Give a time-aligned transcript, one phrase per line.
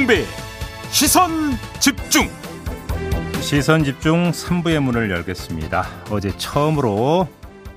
[0.00, 0.24] 김종배
[0.90, 1.30] 시선
[1.80, 2.28] 집중
[3.42, 5.84] 시선 집중 3부의 문을 열겠습니다.
[6.10, 7.28] 어제 처음으로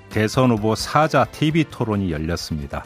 [0.10, 2.86] 대선 후보 사자 TV 토론이 열렸습니다.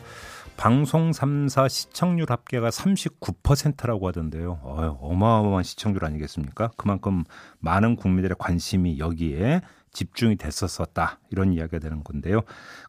[0.55, 4.59] 방송 3사 시청률 합계가 39%라고 하던데요.
[5.01, 6.71] 어마어마한 시청률 아니겠습니까?
[6.77, 7.23] 그만큼
[7.59, 11.19] 많은 국민들의 관심이 여기에 집중이 됐었었다.
[11.31, 12.41] 이런 이야기가 되는 건데요.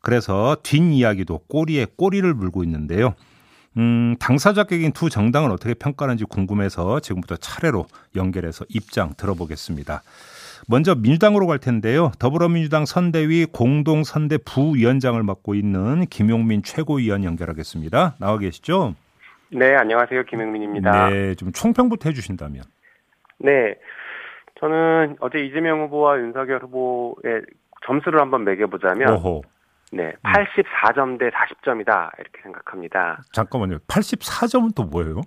[0.03, 3.15] 그래서 뒷이야기도 꼬리에 꼬리를 물고 있는데요.
[3.77, 7.87] 음, 당사자 격인 두 정당을 어떻게 평가하는지 궁금해서 지금부터 차례로
[8.17, 10.03] 연결해서 입장 들어보겠습니다.
[10.69, 12.11] 먼저 민주당으로 갈 텐데요.
[12.19, 18.17] 더불어민주당 선대위 공동 선대 부위원장을 맡고 있는 김용민 최고위원 연결하겠습니다.
[18.19, 18.95] 나와 계시죠?
[19.51, 20.25] 네, 안녕하세요.
[20.25, 21.11] 김용민입니다.
[21.11, 22.65] 네, 좀 총평부터 해주신다면.
[23.39, 23.77] 네,
[24.61, 27.43] 저는 어제 이재명 후보와 윤석열 후보의
[27.87, 29.43] 점수를 한번 매겨보자면 오호.
[29.93, 33.23] 네, 84점 대 40점이다 이렇게 생각합니다.
[33.33, 33.79] 잠깐만요.
[33.89, 35.23] 84점은 또 뭐예요?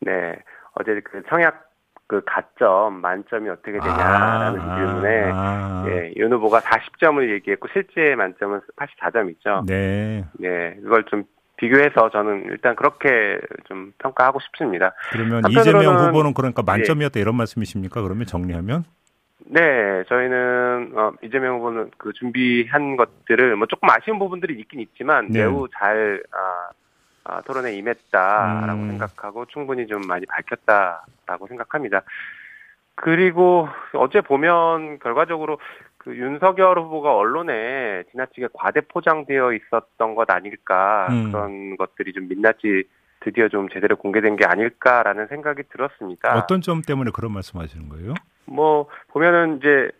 [0.00, 0.36] 네,
[0.74, 1.70] 어제 그 청약
[2.10, 5.84] 그 가점 만점이 어떻게 되냐라는 아, 질문에 아.
[5.88, 9.64] 예, 윤 후보가 40점을 얘기했고 실제 만점은 84점이죠.
[9.66, 10.24] 네.
[10.40, 11.22] 네, 그걸 좀
[11.56, 14.92] 비교해서 저는 일단 그렇게 좀 평가하고 싶습니다.
[15.12, 18.02] 그러면 이재명 후보는 그러니까 만점이었다 이런 말씀이십니까?
[18.02, 18.84] 그러면 정리하면?
[19.52, 25.40] 네, 저희는 어, 이재명 후보는 그 준비한 것들을 뭐 조금 아쉬운 부분들이 있긴 있지만 네.
[25.40, 26.70] 매우 잘 아,
[27.24, 28.88] 아, 토론에 임했다라고 음.
[28.90, 32.02] 생각하고 충분히 좀 많이 밝혔다라고 생각합니다.
[32.94, 35.58] 그리고 어제 보면 결과적으로
[35.96, 41.32] 그 윤석열 후보가 언론에 지나치게 과대 포장되어 있었던 것 아닐까 음.
[41.32, 42.84] 그런 것들이 좀 민낯이
[43.18, 46.38] 드디어 좀 제대로 공개된 게 아닐까라는 생각이 들었습니다.
[46.38, 48.14] 어떤 점 때문에 그런 말씀하시는 거예요?
[48.50, 49.90] 뭐 보면은 이제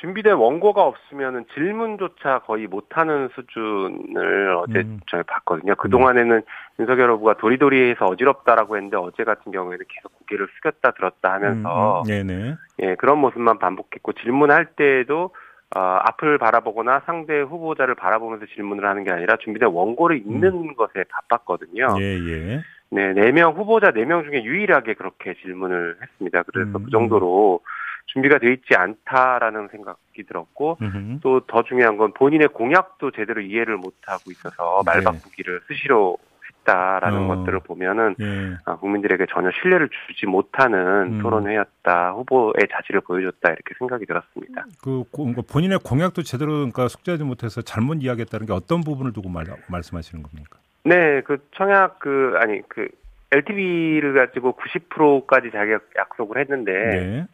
[0.00, 5.00] 준비된 원고가 없으면은 질문조차 거의 못하는 수준을 어제 음.
[5.10, 5.74] 저희 봤거든요.
[5.76, 6.42] 그 동안에는
[6.78, 12.26] 윤석열 후보가 도리도리해서 어지럽다라고 했는데 어제 같은 경우에는 계속 고개를 숙였다 들었다 하면서 음, 음.
[12.26, 12.54] 네네.
[12.80, 15.34] 예 그런 모습만 반복했고 질문할 때에도
[15.76, 21.96] 어, 앞을 바라보거나 상대 후보자를 바라보면서 질문을 하는 게 아니라 준비된 원고를 읽는 것에 바빴거든요.
[22.00, 22.60] 예, 예.
[22.90, 26.42] 네, 네명 후보자 네명 중에 유일하게 그렇게 질문을 했습니다.
[26.42, 27.60] 그래서 음, 그 정도로
[28.06, 30.78] 준비가 돼 있지 않다라는 생각이 들었고.
[31.22, 34.92] 또 더 중요한 건 본인의 공약도 제대로 이해를 못 하고 있어서 네.
[34.92, 36.16] 말바꾸기를 수시로
[36.60, 37.36] 했다라는 어.
[37.36, 38.56] 것들을 보면은 예.
[38.66, 41.22] 아, 국민들에게 전혀 신뢰를 주지 못하는 음.
[41.22, 42.12] 토론회였다.
[42.12, 44.64] 후보의 자질을 보여줬다 이렇게 생각이 들었습니다.
[44.82, 49.28] 그 고- 그러니까 본인의 공약도 제대로 그러니까 숙지하지 못해서 잘못 이야기했다는 게 어떤 부분을 두고
[49.28, 50.58] 말, 말씀하시는 겁니까?
[50.84, 52.88] 네, 그 청약 그 아니 그
[53.32, 57.26] LTV를 가지고 90%까지 자기가 약속을 했는데 네.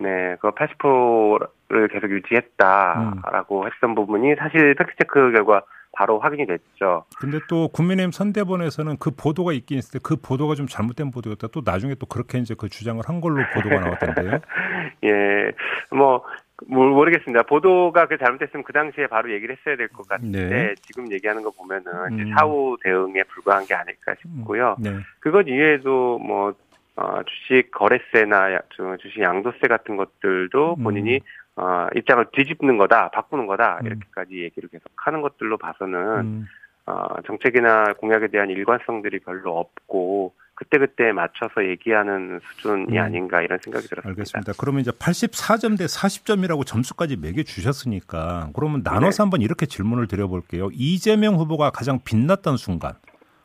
[0.00, 7.04] 네, 그 80%를 계속 유지했다라고 했던 부분이 사실 팩트체크 결과 바로 확인이 됐죠.
[7.18, 11.48] 근데 또 국민의힘 선대본에서는 그 보도가 있긴 있을 때 그 보도가 좀 잘못된 보도였다.
[11.48, 14.38] 또 나중에 또 그렇게 이제 그 주장을 한 걸로 보도가 나왔던데요.
[15.04, 15.52] 예,
[15.90, 16.22] 뭐,
[16.68, 17.42] 모- 모르겠습니다.
[17.44, 20.74] 보도가 그 잘못됐으면 그 당시에 바로 얘기를 했어야 될 것 같은데, 네.
[20.82, 22.32] 지금 얘기하는 거 보면은 음.
[22.38, 24.76] 사후 대응에 불과한 게 아닐까 싶고요.
[24.78, 24.94] 네.
[25.20, 26.52] 그것 이외에도 뭐,
[26.98, 28.60] 어, 주식 거래세나
[29.00, 30.82] 주식 양도세 같은 것들도 음.
[30.82, 31.20] 본인이
[31.54, 33.86] 어, 입장을 뒤집는 거다, 바꾸는 거다, 음.
[33.86, 36.46] 이렇게까지 얘기를 계속 하는 것들로 봐서는 음.
[36.86, 42.98] 어, 정책이나 공약에 대한 일관성들이 별로 없고 그때그때 맞춰서 얘기하는 수준이 음.
[42.98, 44.08] 아닌가 이런 생각이 들었습니다.
[44.08, 44.52] 알겠습니다.
[44.58, 49.22] 그러면 이제 84점 대 40점이라고 점수까지 매겨 주셨으니까 그러면 나눠서 네.
[49.22, 50.70] 한번 이렇게 질문을 드려볼게요.
[50.72, 52.94] 이재명 후보가 가장 빛났던 순간,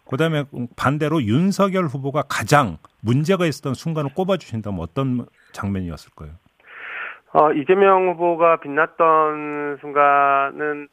[0.09, 0.43] 그다음에
[0.75, 6.31] 반대로 윤석열 후보가 가장 문제가 있었던 순간을 꼽아주신다면 어떤 장면이었을까요?
[7.33, 10.87] 어, 이재명 후보가 빛났던 순간은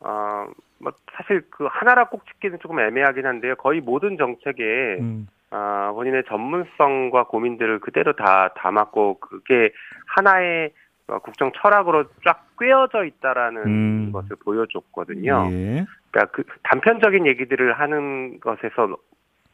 [0.00, 0.46] 어,
[0.78, 3.54] 뭐 사실 그 하나라 꼭 찍기는 조금 애매하긴 한데요.
[3.56, 9.72] 거의 모든 정책에 음, 아, 본인의 전문성과 고민들을 그대로 다 담았고 그게
[10.06, 10.72] 하나의
[11.08, 14.12] 어, 국정 철학으로 쫙 꿰어져 있다라는 음.
[14.12, 15.48] 것을 보여줬거든요.
[15.50, 15.86] 예.
[16.12, 18.96] 그러니까 그 단편적인 얘기들을 하는 것에서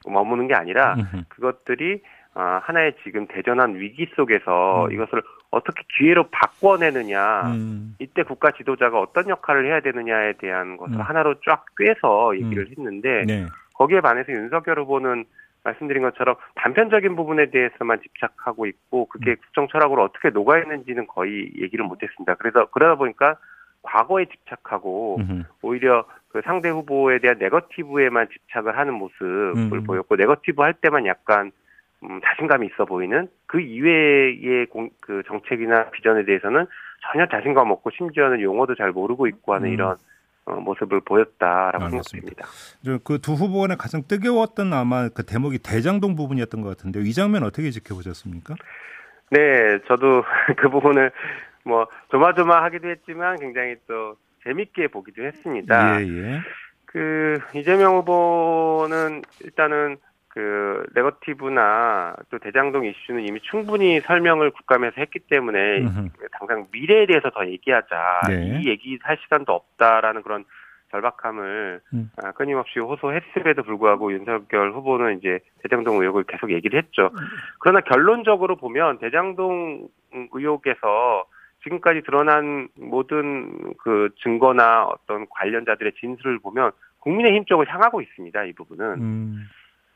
[0.06, 0.96] 머무는 게 아니라.
[1.28, 2.02] 그것들이
[2.34, 4.92] 아, 하나의 지금 대전한 위기 속에서 음.
[4.92, 11.00] 이것을 어떻게 기회로 바꿔내느냐, 음, 이때 국가 지도자가 어떤 역할을 해야 되느냐에 대한 것을 음.
[11.00, 13.46] 하나로 쫙 꿰서 얘기를 했는데 네.
[13.74, 15.24] 거기에 반해서 윤석열 후보는
[15.64, 19.36] 말씀드린 것처럼 단편적인 부분에 대해서만 집착하고 있고 그게 음.
[19.40, 22.34] 국정 철학으로 어떻게 녹아 있는지는 거의 얘기를 못했습니다.
[22.36, 23.36] 그래서 그러다 보니까
[23.88, 25.42] 과거에 집착하고 음흠.
[25.62, 29.84] 오히려 그 상대 후보에 대한 네거티브에만 집착을 하는 모습을 음.
[29.84, 31.50] 보였고 네거티브 할 때만 약간
[32.04, 36.66] 음, 자신감이 있어 보이는 그 이외의 공, 그 정책이나 비전에 대해서는
[37.10, 39.72] 전혀 자신감 없고 심지어는 용어도 잘 모르고 있고 하는 음.
[39.72, 39.96] 이런
[40.44, 42.44] 어, 모습을 보였다라고 알겠습니다.
[42.82, 43.04] 생각됩니다.
[43.04, 47.04] 그 두 후보 간에 가장 뜨거웠던 아마 그 대목이 대장동 부분이었던 것 같은데요.
[47.04, 48.54] 이 장면 어떻게 지켜보셨습니까?
[49.30, 50.24] 네, 저도
[50.56, 51.10] 그 부분을
[51.68, 56.00] 뭐 조마조마하기도 했지만 굉장히 또 재밌게 보기도 했습니다.
[56.00, 56.40] 예, 예.
[56.86, 59.98] 그 이재명 후보는 일단은
[60.28, 66.08] 그 네거티브나 또 대장동 이슈는 이미 충분히 설명을 국감에서 했기 때문에 음흠.
[66.38, 68.60] 당장 미래에 대해서 더 얘기하자 네.
[68.60, 70.44] 이 얘기 할 시간도 없다라는 그런
[70.90, 72.10] 절박함을 음.
[72.22, 77.10] 아, 끊임없이 호소했음에도 불구하고 윤석열 후보는 이제 대장동 의혹을 계속 얘기를 했죠.
[77.60, 79.88] 그러나 결론적으로 보면 대장동
[80.32, 81.26] 의혹에서
[81.62, 86.70] 지금까지 드러난 모든 그 증거나 어떤 관련자들의 진술을 보면
[87.00, 88.44] 국민의힘 쪽을 향하고 있습니다.
[88.44, 89.48] 이 부분은 음,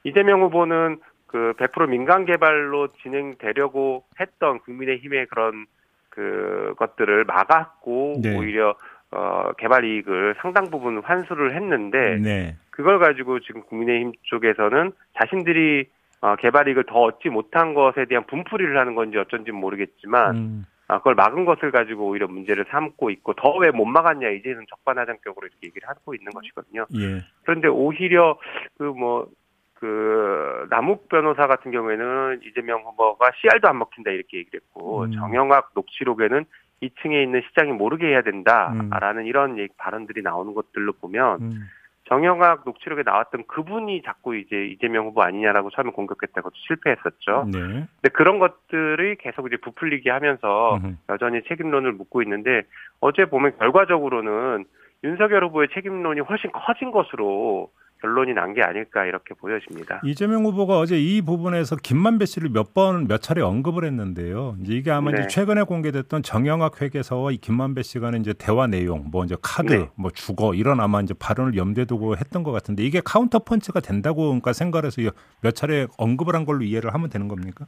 [0.05, 5.67] 이재명 후보는 그 100% 민간 개발로 진행되려고 했던 국민의힘의 그런
[6.11, 8.37] 그 것들을 막았고 네.
[8.37, 8.75] 오히려
[9.11, 12.57] 어 개발 이익을 상당 부분 환수를 했는데 네.
[12.71, 15.87] 그걸 가지고 지금 국민의힘 쪽에서는 자신들이
[16.21, 20.72] 어 개발 이익을 더 얻지 못한 것에 대한 분풀이를 하는 건지 어쩐지 모르겠지만 음, 아,
[20.99, 25.69] 그걸 막은 것을 가지고 오히려 문제를 삼고 있고 더 왜 못 막았냐 이제는 적반하장격으로 이렇게
[25.69, 26.87] 얘기를 하고 있는 것이거든요.
[26.95, 27.23] 예.
[27.45, 28.39] 그런데 오히려
[28.79, 29.29] 그뭐
[29.75, 35.13] 그 남욱 변호사 같은 경우에는 이재명 후보가 씨알도 안 먹힌다 이렇게 얘기를 했고 음.
[35.13, 36.45] 정영학 녹취록에는
[36.83, 39.27] 2층에 있는 시장이 모르게 해야 된다라는 음.
[39.27, 41.69] 이런 얘기, 발언들이 나오는 것들로 보면 음,
[42.09, 47.45] 정영학 녹취록에 나왔던 그분이 자꾸 이제 이재명 후보 아니냐라고 처음에 공격했다고 실패했었죠.
[47.53, 47.59] 네.
[47.59, 50.97] 근데 그런 것들이 계속 이제 부풀리게 하면서 음흠.
[51.11, 52.63] 여전히 책임론을 묻고 있는데
[53.01, 54.65] 어제 보면 결과적으로는
[55.05, 57.71] 윤석열 후보의 책임론이 훨씬 커진 것으로
[58.03, 60.01] 결론이 난 게 아닐까 이렇게 보여집니다.
[60.05, 64.57] 이재명 후보가 어제 이 부분에서 김만배 씨를 몇 번 몇 차례 언급을 했는데요.
[64.61, 65.21] 이제 이게 아마 네.
[65.21, 69.89] 이제 최근에 공개됐던 정영학 회계사와 이 김만배 씨간의 이제 대화 내용, 뭐 이제 카드, 네.
[69.95, 74.27] 뭐 주거 이런 아마 이제 발언을 염두에 두고 했던 것 같은데 이게 카운터 펀치가 된다고
[74.27, 75.01] 그러니까 생각해서
[75.41, 77.65] 몇 차례 언급을 한 걸로 이해를 하면 되는 겁니까?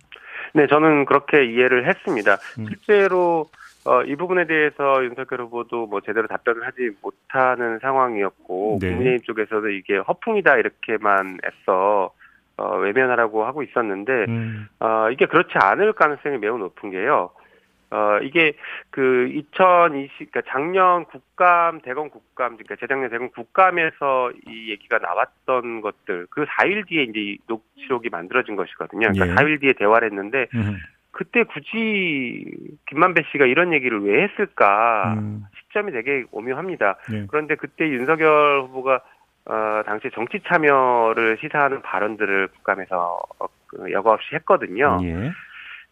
[0.54, 2.36] 네, 저는 그렇게 이해를 했습니다.
[2.58, 2.66] 음.
[2.66, 3.46] 실제로
[3.86, 8.88] 어, 이 부분에 대해서 윤석열 후보도 뭐 제대로 답변을 하지 못하는 상황이었고 네.
[8.88, 12.10] 국민의힘 쪽에서도 이게 허풍이다 이렇게만 애써
[12.56, 17.30] 어, 외면하라고 하고 있었는데 음, 어, 이게 그렇지 않을 가능성이 매우 높은 게요.
[17.90, 18.54] 어, 이게
[18.90, 26.26] 그 2020, 그러니까 작년 국감, 대검 국감, 그러니까 재작년 대검 국감에서 이 얘기가 나왔던 것들,
[26.30, 29.12] 그 4일 뒤에 이제 이 녹취록이 만들어진 것이거든요.
[29.12, 29.34] 그러니까 예.
[29.34, 30.78] 4일 뒤에 대화를 했는데, 음,
[31.14, 32.44] 그때 굳이
[32.88, 35.14] 김만배 씨가 이런 얘기를 왜 했을까?
[35.16, 36.96] 음, 시점이 되게 오묘합니다.
[37.10, 37.26] 네.
[37.28, 39.00] 그런데 그때 윤석열 후보가
[39.46, 44.98] 어, 당시 정치 참여를 시사하는 발언들을 국감에서 어, 그 여과 없이 했거든요.
[45.02, 45.30] 예.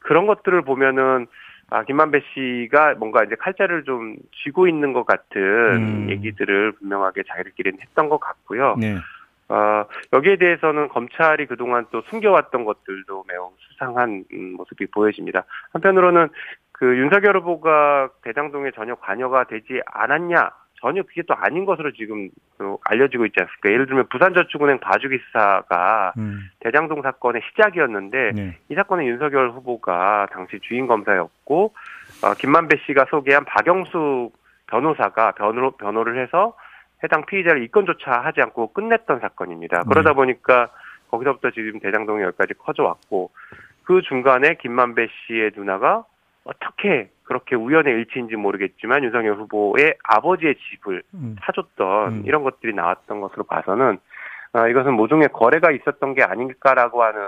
[0.00, 1.26] 그런 것들을 보면은
[1.70, 6.10] 아 김만배 씨가 뭔가 이제 칼자를 좀 쥐고 있는 것 같은 음.
[6.10, 8.76] 얘기들을 분명하게 자기들끼리는 했던 것 같고요.
[8.78, 8.96] 네.
[9.52, 9.84] 어,
[10.14, 15.44] 여기에 대해서는 검찰이 그동안 또 숨겨왔던 것들도 매우 수상한 음, 모습이 보여집니다.
[15.74, 16.30] 한편으로는
[16.72, 20.50] 그 윤석열 후보가 대장동에 전혀 관여가 되지 않았냐
[20.80, 23.70] 전혀 그게 또 아닌 것으로 지금 또 알려지고 있지 않습니까?
[23.70, 28.58] 예를 들면 부산저축은행 봐주기 수사가 음, 대장동 사건의 시작이었는데 네.
[28.70, 31.74] 이 사건은 윤석열 후보가 당시 주인 검사였고
[32.24, 34.30] 어, 김만배 씨가 소개한 박영수
[34.68, 36.56] 변호사가 변호, 변호를 해서
[37.04, 39.84] 해당 피의자를 입건조차 하지 않고 끝냈던 사건입니다.
[39.84, 40.14] 그러다 네.
[40.14, 40.68] 보니까
[41.10, 43.30] 거기서부터 지금 대장동이 여기까지 커져왔고
[43.84, 46.04] 그 중간에 김만배 씨의 누나가
[46.44, 52.22] 어떻게 그렇게 우연의 일치인지 모르겠지만 윤석열 후보의 아버지의 집을 음, 사줬던 음.
[52.26, 53.98] 이런 것들이 나왔던 것으로 봐서는
[54.52, 57.20] 아, 이것은 모종의 거래가 있었던 게 아닐까라고 하는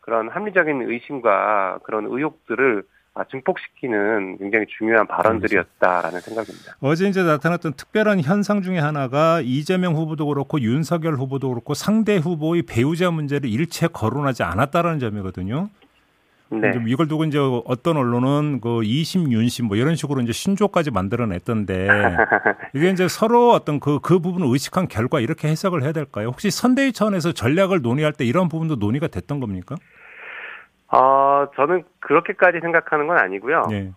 [0.00, 2.93] 그런 합리적인 의심과 그런 의혹들을 아,
[3.30, 6.76] 증폭시키는 굉장히 중요한 발언들이었다라는 생각입니다.
[6.80, 12.62] 어제 이제 나타났던 특별한 현상 중에 하나가 이재명 후보도 그렇고 윤석열 후보도 그렇고 상대 후보의
[12.62, 15.70] 배우자 문제를 일체 거론하지 않았다라는 점이거든요.
[16.50, 16.72] 네.
[16.86, 21.88] 이걸 두고 이제 어떤 언론은 그 이심 윤심 뭐 이런 식으로 이제 신조까지 만들어냈던데
[22.74, 26.28] 이게 이제 서로 어떤 그그 부분을 의식한 결과 이렇게 해석을 해야 될까요?
[26.28, 29.76] 혹시 선대위 차원에서 전략을 논의할 때 이런 부분도 논의가 됐던 겁니까?
[30.92, 33.62] 어, 저는 그렇게까지 생각하는 건 아니고요.
[33.70, 33.92] 네.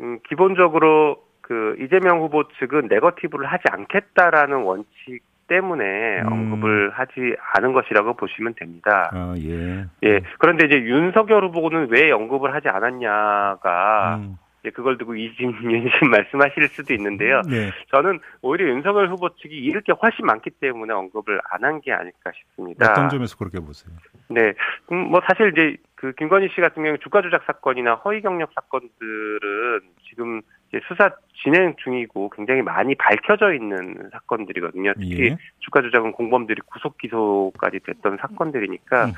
[0.00, 6.32] 음, 기본적으로 그 이재명 후보 측은 네거티브를 하지 않겠다라는 원칙 때문에 음.
[6.32, 7.12] 언급을 하지
[7.54, 9.10] 않은 것이라고 보시면 됩니다.
[9.12, 9.86] 아, 예.
[10.04, 10.20] 예.
[10.38, 14.36] 그런데 이제 윤석열 후보는 왜 언급을 하지 않았냐가 음.
[14.68, 17.42] 이제 그걸 두고 이심 윤심 말씀하실 수도 있는데요.
[17.48, 17.70] 네.
[17.90, 22.30] 저는 오히려 윤석열 후보 측이 잃을 게 훨씬 많기 때문에 언급을 안 한 게 아닐까
[22.34, 22.90] 싶습니다.
[22.92, 23.94] 어떤 점에서 그렇게 보세요?
[24.28, 24.52] 네.
[24.92, 29.80] 음, 뭐 사실 이제 그 김건희 씨 같은 경우 주가 조작 사건이나 허위 경력 사건들은
[30.08, 30.40] 지금
[30.86, 31.10] 수사
[31.42, 34.92] 진행 중이고 굉장히 많이 밝혀져 있는 사건들이거든요.
[34.94, 35.36] 특히 예.
[35.60, 39.12] 주가 조작은 공범들이 구속 기소까지 됐던 사건들이니까.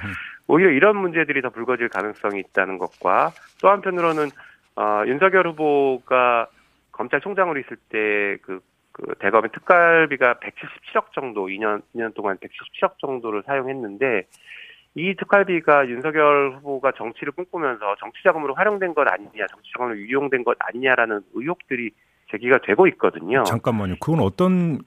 [0.46, 4.30] 오히려 이런 문제들이 더 불거질 가능성이 있다는 것과 또 한편으로는
[4.76, 6.48] 어, 윤석열 후보가
[6.92, 8.60] 검찰총장으로 있을 때그
[8.92, 14.26] 그 대검의 특갈비가 177억 정도 2년 2년 동안 177억 정도를 사용했는데
[14.96, 20.56] 이 특활비가 윤석열 후보가 정치를 꿈꾸면서 정치 자금으로 활용된 것 아니냐, 정치 자금으로 유용된 것
[20.58, 21.90] 아니냐라는 의혹들이
[22.30, 23.44] 제기가 되고 있거든요.
[23.44, 23.96] 잠깐만요.
[24.00, 24.80] 그건 어떤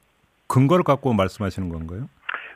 [0.48, 2.10] 근거를 갖고 말씀하시는 건가요?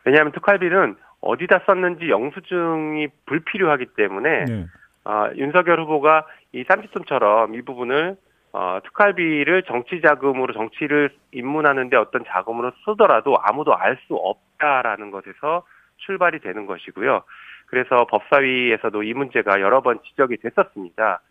[0.03, 4.65] 왜냐하면 특활비는 어디다 썼는지 영수증이 불필요하기 때문에 네.
[5.05, 6.25] 어, 윤석열 후보가
[6.57, 8.15] 이 쌈짓돈처럼 이 부분을
[8.53, 15.63] 어, 특활비를 정치 자금으로 정치를 입문하는데 어떤 자금으로 쓰더라도 아무도 알 수 없다라는 것에서
[15.97, 17.23] 출발이 되는 것이고요.
[17.67, 21.21] 그래서 법사위에서도 이 문제가 여러 번 지적이 됐었습니다.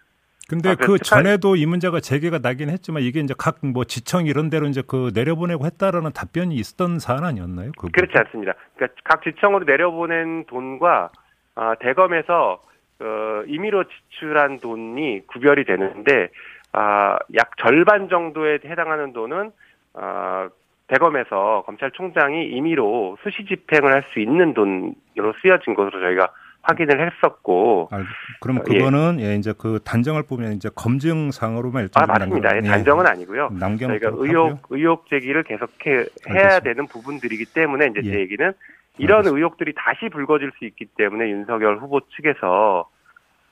[0.48, 4.26] 근데 아, 그 특활- 전에도 이 문제가 제기가 나긴 했지만 이게 이제 각 뭐 지청
[4.26, 7.72] 이런 데로 이제 그 내려보내고 했다라는 답변이 있었던 사안 아니었나요?
[7.78, 8.52] 그 그렇지 않습니다.
[8.76, 11.10] 그러니까 각 지청으로 내려보낸 돈과
[11.56, 12.62] 아, 대검에서
[13.00, 16.28] 어, 임의로 지출한 돈이 구별이 되는데
[16.72, 19.50] 아, 약 절반 정도에 해당하는 돈은
[19.94, 20.48] 아,
[20.88, 26.28] 대검에서 검찰총장이 임의로 수시 집행을 할 수 있는 돈으로 쓰여진 것으로 저희가
[26.62, 28.04] 확인을 했었고 알,
[28.40, 28.78] 그럼 어, 예.
[28.78, 29.34] 그거는 예.
[29.36, 32.56] 이제 그 단정을 보면 이제 검증 상으로만 일단 아 맞습니다.
[32.56, 33.50] 예, 단정은 아니고요.
[33.52, 36.60] 남겨 저희가 의혹 의혹 제기를 계속해 해야 알겠습니다.
[36.60, 38.10] 되는 부분들이기 때문에 이제 예.
[38.12, 38.52] 제 얘기는
[38.98, 39.36] 이런 알겠습니다.
[39.36, 42.88] 의혹들이 다시 불거질 수 있기 때문에 윤석열 후보 측에서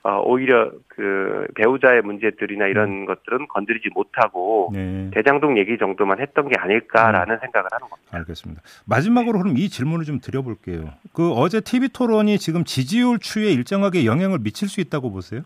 [0.03, 5.09] 어, 오히려 그 배우자의 문제들이나 이런 것들은 건드리지 못하고 네.
[5.11, 8.11] 대장동 얘기 정도만 했던 게 아닐까라는 생각을 하는 겁니다.
[8.15, 8.61] 알겠습니다.
[8.87, 10.89] 마지막으로 그럼 이 질문을 좀 드려볼게요.
[11.13, 15.41] 그 어제 TV 토론이 지금 지지율 추이에 일정하게 영향을 미칠 수 있다고 보세요?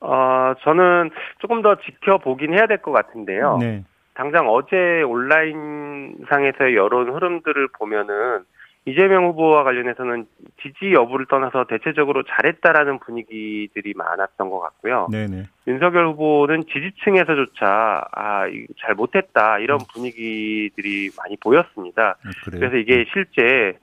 [0.00, 3.56] 어, 저는 조금 더 지켜보긴 해야 될 것 같은데요.
[3.62, 3.82] 네.
[4.12, 8.40] 당장 어제 온라인상에서의 여론 흐름들을 보면은
[8.90, 10.26] 이재명 후보와 관련해서는
[10.62, 15.08] 지지 여부를 떠나서 대체적으로 잘했다라는 분위기들이 많았던 것 같고요.
[15.10, 15.44] 네네.
[15.66, 18.44] 윤석열 후보는 지지층에서조차 아,
[18.80, 22.16] 잘 못했다 이런 분위기들이 많이 보였습니다.
[22.24, 22.60] 음, 그래요.
[22.60, 23.76] 그래서 이게 실제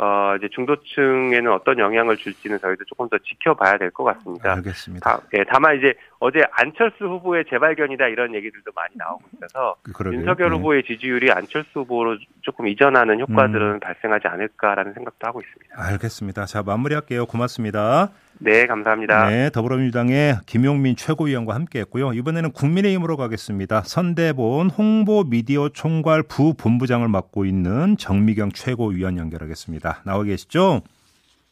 [0.00, 4.52] 어, 이제 중도층에는 어떤 영향을 줄지는 저희도 조금 더 지켜봐야 될 것 같습니다.
[4.54, 5.10] 알겠습니다.
[5.10, 10.18] 다, 예, 다만 이제 어제 안철수 후보의 재발견이다 이런 얘기들도 많이 나오고 있어서 그- 그러게요.
[10.20, 10.56] 윤석열 네.
[10.56, 15.74] 후보의 지지율이 안철수 후보로 조금 이전하는 효과들은 발생하지 않을까라는 생각도 하고 있습니다.
[15.76, 16.46] 알겠습니다.
[16.46, 17.26] 자 마무리할게요.
[17.26, 18.10] 고맙습니다.
[18.40, 19.28] 네, 감사합니다.
[19.28, 22.12] 네, 더불어민주당의 김용민 최고위원과 함께했고요.
[22.12, 23.82] 이번에는 국민의힘으로 가겠습니다.
[23.82, 30.02] 선대본 홍보 미디어 총괄 부 본부장을 맡고 있는 정미경 최고위원 연결하겠습니다.
[30.04, 30.80] 나와 계시죠?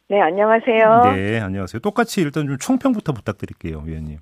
[0.09, 1.13] 네, 안녕하세요.
[1.15, 1.79] 네, 안녕하세요.
[1.81, 4.17] 똑같이 일단 좀 총평부터 부탁드릴게요, 위원님.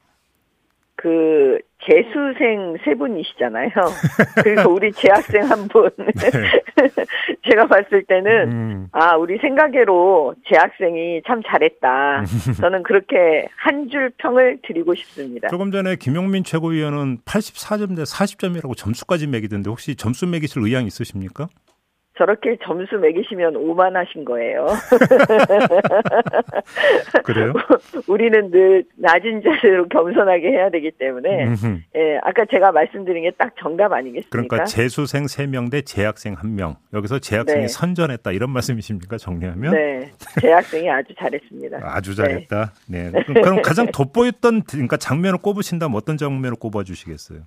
[1.05, 3.69] 그 재수생 세 분이시잖아요.
[4.43, 5.87] 그리고 우리 재학생 한 분.
[7.47, 12.23] 제가 봤을 때는 음, 아, 우리 생각외로 재학생이 참 잘했다.
[12.59, 15.47] 저는 그렇게 한 줄 평을 드리고 싶습니다.
[15.49, 21.47] 조금 전에 김용민 최고위원은 84점 대 40점이라고 점수까지 매기던데 혹시 점수 매기실 의향 있으십니까?
[22.17, 24.67] 저렇게 점수 매기시면 오만하신 거예요.
[27.23, 27.53] 그래요?
[28.07, 31.47] 우리는 늘 낮은 자세로 겸손하게 해야 되기 때문에.
[31.95, 34.29] 예, 아까 제가 말씀드린 게 딱 정답 아니겠습니까?
[34.29, 36.77] 그러니까 재수생 3명 대 재학생 1명.
[36.93, 37.67] 여기서 재학생이 네.
[37.67, 39.17] 선전했다 이런 말씀이십니까?
[39.17, 39.73] 정리하면?
[39.73, 41.79] 네, 재학생이 아주 잘했습니다.
[41.83, 42.71] 아주 잘했다.
[42.87, 43.11] 네.
[43.11, 47.41] 그럼- 그럼 가장 돋보였던 그러니까 장면을 꼽으신다면 어떤 장면을 꼽아 주시겠어요?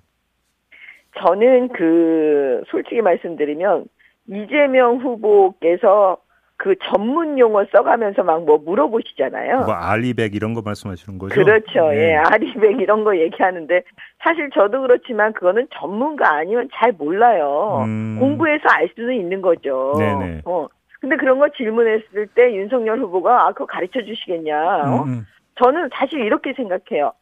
[1.17, 3.85] 저는 그 솔직히 말씀드리면
[4.29, 6.17] 이재명 후보께서
[6.57, 9.61] 그 전문 용어 써가면서 막 뭐 물어보시잖아요.
[9.61, 11.33] 뭐 알리백 이런 거 말씀하시는 거죠?
[11.33, 11.89] 그렇죠.
[11.89, 12.11] 네.
[12.11, 13.81] 예, 아리백 이런 거 얘기하는데
[14.21, 17.83] 사실 저도 그렇지만 그거는 전문가 아니면 잘 몰라요.
[17.85, 18.17] 음.
[18.19, 19.95] 공부해서 알 수는 있는 거죠.
[19.97, 20.41] 네네.
[20.45, 20.67] 어.
[20.99, 24.83] 근데 그런 거 질문했을 때 윤석열 후보가 아 그거 가르쳐 주시겠냐?
[24.83, 25.03] 어?
[25.03, 25.25] 음, 음.
[25.63, 27.13] 저는 사실 이렇게 생각해요.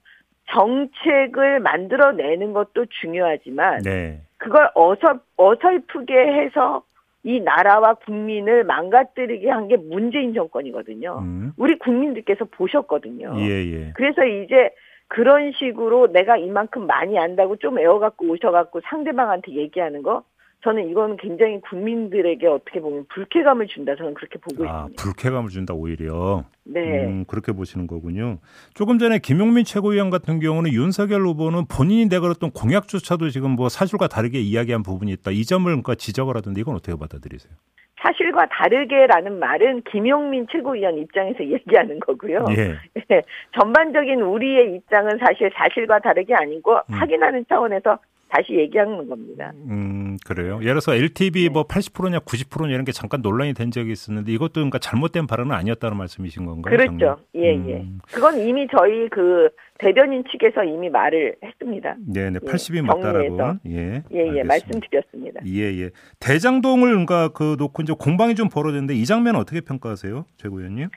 [0.49, 4.21] 정책을 만들어내는 것도 중요하지만 네.
[4.37, 6.83] 그걸 어서 어설프게 해서
[7.27, 11.19] 이 나라와 국민을 망가뜨리게 한 게 문재인 정권이거든요.
[11.19, 11.51] 음.
[11.57, 13.33] 우리 국민들께서 보셨거든요.
[13.39, 13.91] 예, 예.
[13.95, 14.69] 그래서 이제
[15.09, 20.23] 그런 식으로 내가 이만큼 많이 안다고 좀 애워갖고 오셔갖고 상대방한테 얘기하는 거
[20.63, 25.03] 저는 이거는 굉장히 국민들에게 어떻게 보면 불쾌감을 준다 저는 그렇게 보고 아, 있습니다.
[25.03, 26.43] 불쾌감을 준다 오히려.
[26.63, 27.05] 네.
[27.05, 28.39] 음, 그렇게 보시는 거군요.
[28.73, 34.39] 조금 전에 김용민 최고위원 같은 경우는 윤석열 후보는 본인이 내걸었던 공약조차도 지금 뭐 사실과 다르게
[34.39, 35.31] 이야기한 부분이 있다.
[35.31, 37.53] 이 점을 그러니까 지적을 하던데 이건 어떻게 받아들이세요?
[38.01, 42.45] 사실과 다르게라는 말은 김용민 최고위원 입장에서 얘기하는 거고요.
[42.57, 42.75] 예.
[43.11, 43.21] 예,
[43.59, 46.93] 전반적인 우리의 입장은 사실 사실과 다르게 아니고 음.
[46.93, 47.99] 확인하는 차원에서
[48.29, 49.51] 다시 얘기하는 겁니다.
[49.69, 50.55] 음, 그래요.
[50.55, 51.49] 예를 들어서 LTV 네.
[51.49, 55.97] 뭐 80%냐 90%냐 이런 게 잠깐 논란이 된 적이 있었는데 이것도 그러니까 잘못된 발언은 아니었다는
[55.97, 56.75] 말씀이신 건가요?
[56.75, 57.17] 그렇죠.
[57.35, 57.77] 예, 예.
[57.77, 57.99] 음.
[58.11, 61.95] 그건 이미 저희 그 대변인 측에서 이미 말을 했습니다.
[62.05, 62.39] 네, 네.
[62.41, 63.37] 예, 80이 맞다라고.
[63.37, 63.59] 정리해서.
[63.67, 63.71] 예.
[63.71, 64.47] 예, 예, 알겠습니다.
[64.47, 65.41] 말씀드렸습니다.
[65.47, 65.89] 예, 예.
[66.19, 70.25] 대장동을 그러니까 그 놓고 이제 공방이 좀 벌어졌는데 이 장면 어떻게 평가하세요?
[70.37, 70.89] 최 의원님?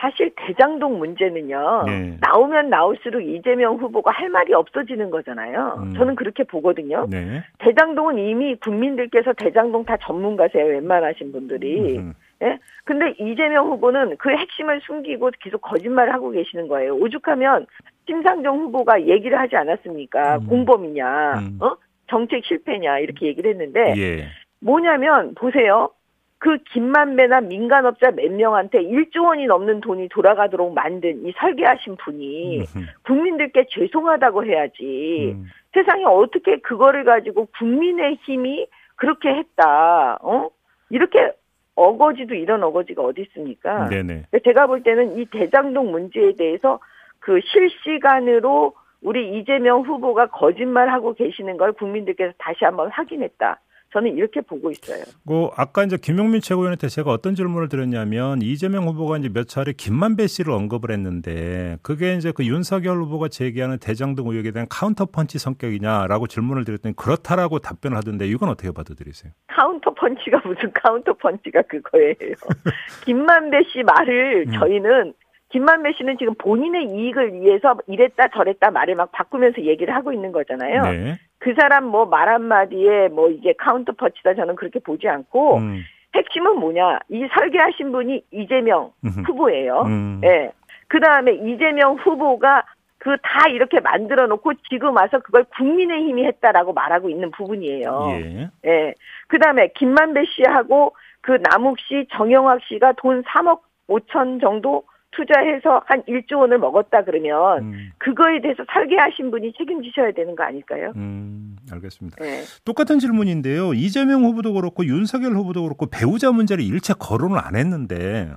[0.00, 1.82] 사실 대장동 문제는요.
[1.86, 2.16] 네.
[2.20, 5.76] 나오면 나올수록 이재명 후보가 할 말이 없어지는 거잖아요.
[5.78, 5.94] 음.
[5.94, 7.06] 저는 그렇게 보거든요.
[7.10, 7.42] 네.
[7.58, 10.64] 대장동은 이미 국민들께서 대장동 다 전문가세요.
[10.64, 11.98] 웬만하신 분들이.
[11.98, 12.58] 음, 예?
[12.84, 16.94] 근데 이재명 후보는 그 핵심을 숨기고 계속 거짓말을 하고 계시는 거예요.
[16.94, 17.66] 오죽하면
[18.06, 20.38] 심상정 후보가 얘기를 하지 않았습니까?
[20.38, 20.46] 음.
[20.46, 21.58] 공범이냐, 음.
[21.60, 21.76] 어?
[22.08, 24.24] 정책 실패냐, 이렇게 얘기를 했는데, 예.
[24.60, 25.90] 뭐냐면, 보세요.
[26.38, 32.86] 그 김만배나 민간업자 몇 명한테 1조 원이 넘는 돈이 돌아가도록 만든 이 설계하신 분이 음,
[33.02, 35.34] 국민들께 죄송하다고 해야지.
[35.34, 35.46] 음.
[35.74, 38.66] 세상에 어떻게 그거를 가지고 국민의 힘이
[38.96, 40.48] 그렇게 했다, 어?
[40.90, 41.32] 이렇게
[41.74, 43.88] 어거지도 이런 어거지가 어디 있습니까?
[43.88, 44.24] 네네.
[44.44, 46.80] 제가 볼 때는 이 대장동 문제에 대해서
[47.20, 53.60] 그 실시간으로 우리 이재명 후보가 거짓말하고 계시는 걸 국민들께서 다시 한번 확인했다.
[53.92, 55.02] 저는 이렇게 보고 있어요.
[55.26, 60.26] 그 아까 이제 김용민 최고위원한테 제가 어떤 질문을 드렸냐면 이재명 후보가 이제 몇 차례 김만배
[60.26, 66.26] 씨를 언급을 했는데 그게 이제 그 윤석열 후보가 제기하는 대장동 의혹에 대한 카운터 펀치 성격이냐라고
[66.26, 69.32] 질문을 드렸더니 그렇다라고 답변을 하던데 이건 어떻게 받아들이세요?
[69.46, 72.14] 카운터 펀치가 무슨 카운터 펀치가 그거예요.
[73.06, 74.52] 김만배 씨 말을 음.
[74.52, 75.14] 저희는
[75.50, 80.82] 김만배 씨는 지금 본인의 이익을 위해서 이랬다 저랬다 말을 막 바꾸면서 얘기를 하고 있는 거잖아요.
[80.82, 81.18] 네.
[81.38, 85.82] 그 사람 뭐 말 한마디에 뭐 이게 카운터 펀치다 저는 그렇게 보지 않고 음,
[86.14, 86.98] 핵심은 뭐냐.
[87.10, 89.82] 이 설계하신 분이 이재명 음, 후보예요.
[89.82, 90.20] 음.
[90.24, 90.50] 예.
[90.88, 92.64] 그 다음에 이재명 후보가
[92.98, 98.06] 그 다 이렇게 만들어 놓고 지금 와서 그걸 국민의힘이 했다라고 말하고 있는 부분이에요.
[98.10, 98.50] 예.
[98.66, 98.94] 예.
[99.28, 104.82] 그 다음에 김만배 씨하고 그 남욱 씨, 정영학 씨가 돈 3억 5천 정도
[105.18, 110.92] 투자해서 한 1조 원을 먹었다 그러면 음, 그거에 대해서 설계하신 분이 책임지셔야 되는 거 아닐까요?
[110.94, 112.24] 음, 알겠습니다.
[112.24, 112.42] 예.
[112.64, 113.74] 똑같은 질문인데요.
[113.74, 118.30] 이재명 후보도 그렇고 윤석열 후보도 그렇고 배우자 문제를 일체 거론을 안 했는데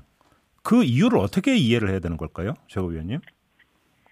[0.64, 2.54] 그 이유를 어떻게 이해를 해야 되는 걸까요?
[2.68, 3.20] 최고 위원님?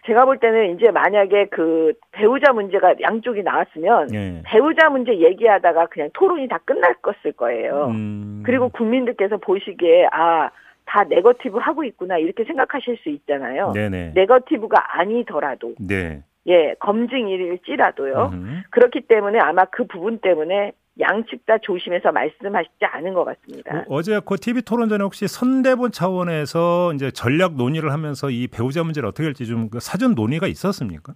[0.05, 4.41] 제가 볼 때는 이제 만약에 그 배우자 문제가 양쪽이 나왔으면 예.
[4.45, 7.88] 배우자 문제 얘기하다가 그냥 토론이 다 끝날 것을 거예요.
[7.89, 10.49] 음, 그리고 국민들께서 보시기에 아,
[10.89, 13.71] 다 네거티브 하고 있구나 이렇게 생각하실 수 있잖아요.
[13.73, 14.13] 네네.
[14.15, 16.23] 네거티브가 아니더라도 네.
[16.47, 18.32] 예, 검증일지라도요.
[18.34, 18.63] 음.
[18.71, 23.78] 그렇기 때문에 아마 그 부분 때문에 양측 다 조심해서 말씀하시지 않은 것 같습니다.
[23.78, 28.84] 어, 어제 그 TV 토론 전에 혹시 선대본 차원에서 이제 전략 논의를 하면서 이 배우자
[28.84, 31.13] 문제를 어떻게 할지 좀그 사전 논의가 있었습니까?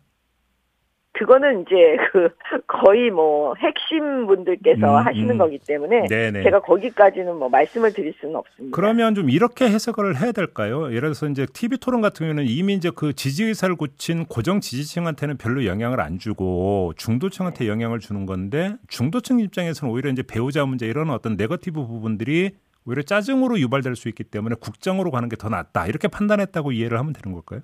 [1.14, 1.76] 그거는 이제
[2.12, 2.30] 그
[2.66, 5.38] 거의 뭐 핵심 분들께서 음, 하시는 음.
[5.38, 6.44] 거기 때문에 네네.
[6.44, 8.76] 제가 거기까지는 뭐 말씀을 드릴 수는 없습니다.
[8.76, 10.88] 그러면 좀 이렇게 해석을 해야 될까요?
[10.88, 15.38] 예를 들어서 이제 TV 토론 같은 경우는 이미 이제 그 지지 의사를 굳힌 고정 지지층한테는
[15.38, 21.12] 별로 영향을 안 주고 중도층한테 영향을 주는 건데 중도층 입장에서는 오히려 이제 배우자 문제 이런
[21.12, 22.52] 어떤 네거티브 부분들이
[22.86, 27.12] 오히려 짜증으로 유발될 수 있기 때문에 국정으로 가는 게 더 낫다 이렇게 판단했다고 이해를 하면
[27.14, 27.60] 되는 걸까요?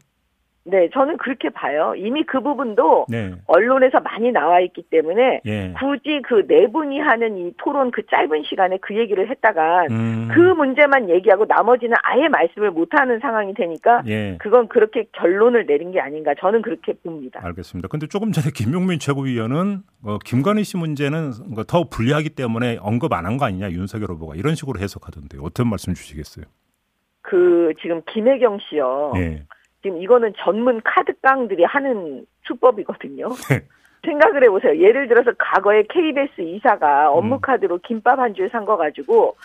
[0.69, 1.93] 네, 저는 그렇게 봐요.
[1.97, 5.73] 이미 그 부분도 네, 언론에서 많이 나와 있기 때문에 예.
[5.79, 10.39] 굳이 그 네 분이 하는 이 토론 그 짧은 시간에 그 얘기를 했다가 음, 그
[10.39, 14.37] 문제만 얘기하고 나머지는 아예 말씀을 못 하는 상황이 되니까 예.
[14.39, 17.39] 그건 그렇게 결론을 내린 게 아닌가 저는 그렇게 봅니다.
[17.43, 17.87] 알겠습니다.
[17.87, 23.37] 근데 조금 전에 김용민 최고위원은 어, 김건희 씨 문제는 뭐더 불리하기 때문에 언급 안 한
[23.37, 25.41] 거 아니냐 윤석열 후보가 이런 식으로 해석하던데요.
[25.43, 26.45] 어떤 말씀 주시겠어요?
[27.21, 29.13] 그 지금 김혜경 씨요.
[29.17, 29.43] 예.
[29.81, 33.29] 지금 이거는 전문 카드깡들이 하는 수법이거든요.
[33.49, 33.61] 네.
[34.05, 34.77] 생각을 해보세요.
[34.77, 37.41] 예를 들어서 과거에 KBS 이사가 업무 음.
[37.41, 39.35] 카드로 김밥 한 줄 산 거 가지고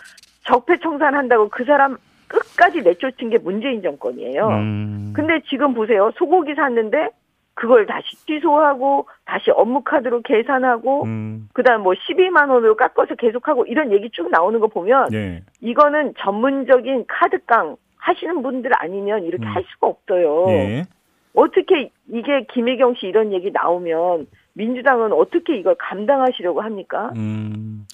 [0.45, 4.47] 적폐청산한다고 그 사람 끝까지 내쫓은 게 문재인 정권이에요.
[4.47, 5.13] 음.
[5.15, 6.11] 근데 지금 보세요.
[6.15, 7.09] 소고기 샀는데
[7.53, 11.47] 그걸 다시 취소하고 다시 업무 카드로 계산하고 음.
[11.53, 15.41] 그다음 뭐 12만 원으로 깎아서 계속하고 이런 얘기 쭉 나오는 거 보면 예.
[15.61, 19.55] 이거는 전문적인 카드깡 하시는 분들 아니면 이렇게 음.
[19.55, 20.45] 할 수가 없어요.
[20.49, 20.85] 예.
[21.33, 27.11] 어떻게 이게 김혜경 씨 이런 얘기 나오면 민주당은 어떻게 이걸 감당하시려고 합니까?
[27.17, 27.85] 음.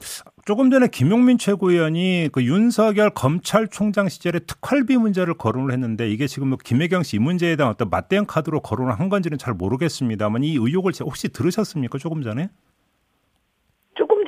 [0.46, 6.58] 조금 전에 김용민 최고위원이 그 윤석열 검찰총장 시절에 특활비 문제를 거론을 했는데 이게 지금 뭐
[6.64, 10.92] 김혜경 씨 이 문제에 대한 어떤 맞대응 카드로 거론을 한 건지는 잘 모르겠습니다만 이 의혹을
[11.02, 11.98] 혹시 들으셨습니까?
[11.98, 12.50] 조금 전에?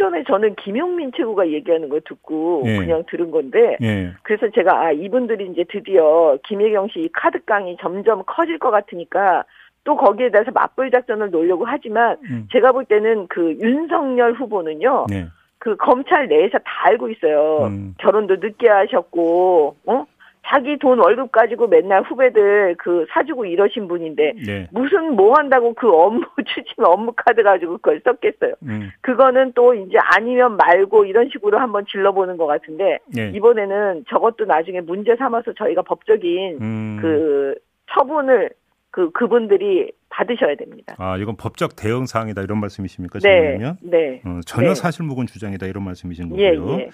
[0.04, 2.78] 전에 저는 김용민 최고가 얘기하는 거 듣고 예.
[2.78, 4.12] 그냥 들은 건데 예.
[4.24, 9.46] 그래서 제가 아 이분들이 이제 드디어 김혜경 씨이 카드깡이 점점 커질 것 같으니까
[9.86, 12.48] 또 거기에 대해서 맞불 작전을 놓으려고 하지만 음.
[12.52, 15.28] 제가 볼 때는 그 윤석열 후보는요 네.
[15.60, 17.68] 그 검찰 내에서 다 알고 있어요.
[17.68, 17.96] 음.
[17.98, 20.06] 결혼도 늦게 하셨고 어
[20.46, 24.68] 자기 돈 월급 가지고 맨날 후배들 그 사주고 이러신 분인데 네.
[24.72, 26.22] 무슨 뭐 한다고 그 업무
[26.54, 28.54] 추진 업무 카드 가지고 그걸 썼겠어요.
[28.64, 28.92] 음.
[29.02, 33.30] 그거는 또 이제 아니면 말고 이런 식으로 한번 질러보는 것 같은데 예.
[33.30, 37.00] 이번에는 저것도 나중에 문제 삼아서 저희가 법적인 음.
[37.02, 37.56] 그
[37.94, 38.50] 처분을
[38.92, 40.96] 그 그분들이 받으셔야 됩니다.
[41.00, 43.20] 아, 이건 법적 대응 사항이다 이런 말씀이십니까?
[43.20, 43.78] 네, 지금요?
[43.82, 44.76] 네, 어, 전혀 네.
[44.76, 46.80] 사실무근 주장이다 이런 말씀이신 예, 거고요.
[46.80, 46.90] 예.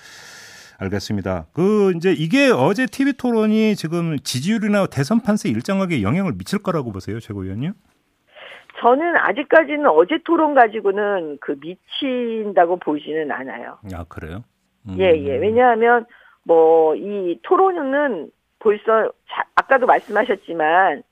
[0.79, 1.47] 알겠습니다.
[1.53, 7.19] 그 이제 이게 어제 TV 토론이 지금 지지율이나 대선 판세 일정하게 영향을 미칠 거라고 보세요,
[7.19, 7.73] 최고위원님?
[8.81, 13.77] 저는 아직까지는 어제 토론 가지고는 그 미친다고 보지는 않아요.
[13.93, 14.43] 아 그래요?
[14.87, 14.95] 음.
[14.97, 15.35] 예, 예.
[15.37, 16.05] 왜냐하면
[16.43, 21.03] 뭐 이 토론은 벌써 자- 아까도 말씀하셨지만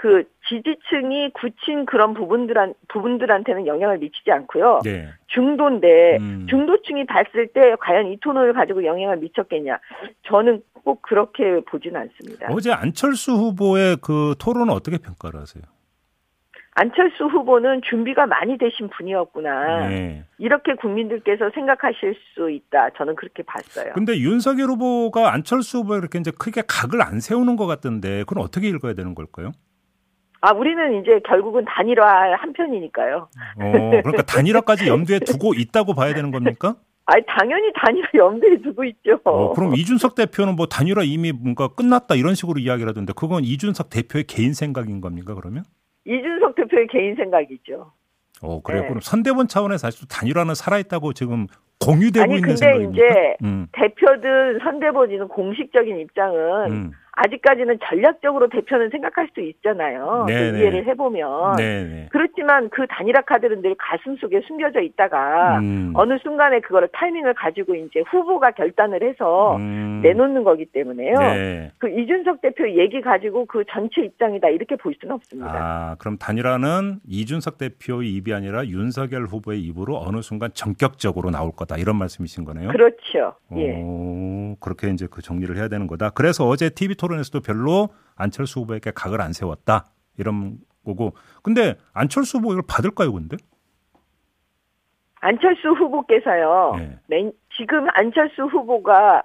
[0.00, 4.80] 그 지지층이 굳힌 그런 부분들한 부분들한테는 영향을 미치지 않고요.
[4.84, 5.08] 네.
[5.26, 6.46] 중도인데 음.
[6.48, 9.80] 중도층이 봤을 때 과연 이 토론을 가지고 영향을 미쳤겠냐?
[10.22, 12.46] 저는 꼭 그렇게 보진 않습니다.
[12.50, 15.64] 어제 안철수 후보의 그 토론은 어떻게 평가를 하세요?
[16.74, 19.88] 안철수 후보는 준비가 많이 되신 분이었구나.
[19.88, 20.24] 네.
[20.38, 22.90] 이렇게 국민들께서 생각하실 수 있다.
[22.90, 23.94] 저는 그렇게 봤어요.
[23.94, 28.68] 근데 윤석열 후보가 안철수 후보에 이렇게 이제 크게 각을 안 세우는 것 같던데 그건 어떻게
[28.68, 29.50] 읽어야 되는 걸까요?
[30.40, 33.28] 아, 우리는 이제 결국은 단일화 한 편이니까요.
[33.60, 33.72] 어,
[34.02, 36.76] 그러니까 단일화까지 염두에 두고 있다고 봐야 되는 겁니까?
[37.06, 39.18] 아니, 당연히 단일화 염두에 두고 있죠.
[39.24, 43.90] 어, 그럼 이준석 대표는 뭐 단일화 이미 뭔가 끝났다 이런 식으로 이야기를 하던데 그건 이준석
[43.90, 45.64] 대표의 개인 생각인 겁니까 그러면?
[46.04, 47.92] 이준석 대표의 개인 생각이죠.
[48.40, 48.82] 어 그래요.
[48.82, 48.88] 네.
[48.88, 51.48] 그럼 선대본 차원에서 사실 단일화는 살아있다고 지금
[51.84, 53.04] 공유되고 아니, 있는 근데 생각입니까?
[53.04, 56.92] 이제 음, 대표든 선대본이든 공식적인 입장은 음.
[57.18, 60.24] 아직까지는 전략적으로 대표는 생각할 수도 있잖아요.
[60.26, 60.58] 그 네네.
[60.58, 61.56] 이해를 해보면.
[61.56, 62.08] 네네.
[62.10, 65.92] 그렇지만 그 단일화 카드는 늘 가슴 속에 숨겨져 있다가 음.
[65.94, 70.00] 어느 순간에 그거를 타이밍을 가지고 이제 후보가 결단을 해서 음.
[70.02, 71.14] 내놓는 거기 때문에요.
[71.18, 71.72] 네.
[71.78, 75.52] 그 이준석 대표 얘기 가지고 그 전체 입장이다 이렇게 볼 수는 없습니다.
[75.52, 81.76] 아, 그럼 단일화는 이준석 대표의 입이 아니라 윤석열 후보의 입으로 어느 순간 전격적으로 나올 거다
[81.78, 82.68] 이런 말씀이신 거네요.
[82.70, 83.34] 그렇죠.
[83.56, 83.82] 예.
[83.82, 86.10] 오, 그렇게 이제 그 정리를 해야 되는 거다.
[86.10, 89.86] 그래서 어제 TV 토론 에서도 별로 안철수 후보에게 각을 안 세웠다
[90.18, 91.12] 이런 거고.
[91.42, 93.36] 근데 안철수 후보 이걸 받을까요, 근데?
[95.20, 96.74] 안철수 후보께서요.
[96.78, 96.98] 네.
[97.08, 99.22] 맨- 지금 안철수 후보가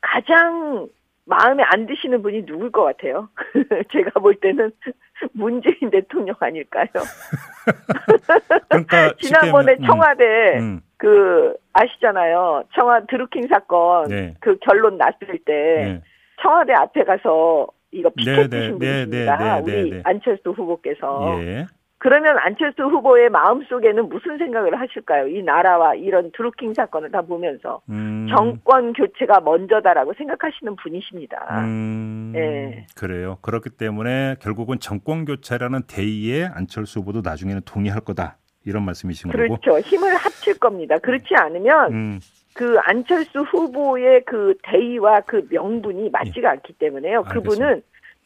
[0.00, 0.88] 가장
[1.26, 3.28] 마음에 안 드시는 분이 누굴 것 같아요?
[3.92, 4.70] 제가 볼 때는
[5.32, 6.86] 문재인 대통령 아닐까요?
[8.68, 12.64] 그러니까 지난번에 음, 청와대 음, 그 아시잖아요.
[12.74, 14.34] 청와 드루킹 사건 네.
[14.40, 16.02] 그 결론 났을 때 네.
[16.40, 19.36] 청와대 앞에 가서 이거 네, 피켓 네, 드신 네, 분이십니다.
[19.36, 20.02] 네, 네, 우리 네, 네.
[20.04, 21.38] 안철수 후보께서.
[21.42, 21.66] 예.
[21.98, 25.28] 그러면 안철수 후보의 마음속에는 무슨 생각을 하실까요?
[25.28, 31.64] 이 나라와 이런 드루킹 사건을 다 보면서 음, 정권 교체가 먼저다라고 생각하시는 분이십니다.
[31.64, 32.86] 음, 예.
[32.94, 33.38] 그래요.
[33.40, 38.36] 그렇기 때문에 결국은 정권 교체라는 대의에 안철수 후보도 나중에는 동의할 거다.
[38.66, 39.56] 이런 말씀이신 거고.
[39.58, 39.78] 그렇죠.
[39.78, 40.98] 힘을 합칠 겁니다.
[40.98, 42.20] 그렇지 않으면 음,
[42.56, 47.22] 그 안철수 후보의 그 대의와 그 명분이 맞지가 않기 때문에요.
[47.24, 47.28] 예.
[47.28, 47.50] 알겠습니다.
[47.50, 47.82] 그분은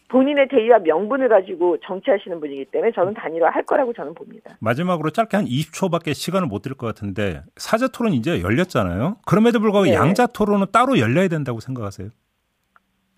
[0.08, 4.56] 본인의 대의와 명분을 가지고 정치하시는 분이기 때문에 저는 단일화 할 거라고 저는 봅니다.
[4.60, 9.16] 마지막으로 짧게 한 20초밖에 시간을 못 드릴 것 같은데 사자 토론 이제 열렸잖아요.
[9.26, 9.94] 그럼에도 불구하고 네.
[9.94, 12.08] 양자 토론은 따로 열려야 된다고 생각하세요?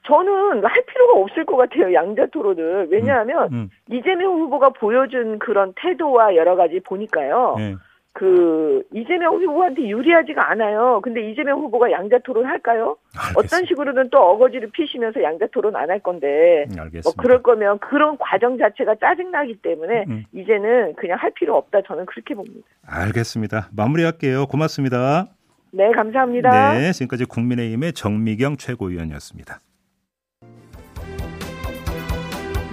[0.07, 1.93] 저는 할 필요가 없을 것 같아요.
[1.93, 2.89] 양자 토론을.
[2.91, 7.55] 왜냐하면 음, 이재명 후보가 보여준 그런 태도와 여러 가지 보니까요.
[7.59, 7.77] 네.
[8.15, 11.01] 그 이재명 후보한테 유리하지가 않아요.
[11.03, 12.97] 근데 이재명 후보가 양자 토론 할까요?
[13.31, 13.67] 어떤 알겠습니다.
[13.69, 17.23] 식으로는 또 어거지를 피시면서 양자 토론 안 할 건데 음, 뭐 알겠습니다.
[17.23, 20.25] 그럴 거면 그런 과정 자체가 짜증나기 때문에 음.
[20.33, 22.67] 이제는 그냥 할 필요 없다 저는 그렇게 봅니다.
[22.87, 23.69] 알겠습니다.
[23.75, 24.47] 마무리할게요.
[24.47, 25.29] 고맙습니다.
[25.73, 26.75] 네, 감사합니다.
[26.75, 29.59] 네, 지금까지 국민의힘의 정미경 최고위원이었습니다.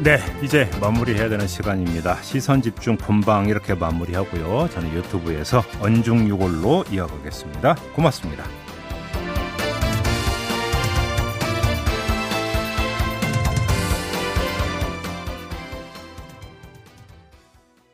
[0.01, 2.21] 네, 이제 마무리해야 되는 시간입니다.
[2.21, 4.69] 시선 집중 본방 이렇게 마무리하고요.
[4.69, 7.75] 저는 유튜브에서 언중유골로 이어가겠습니다.
[7.95, 8.45] 고맙습니다.